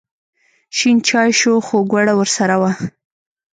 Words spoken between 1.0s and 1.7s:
چای شو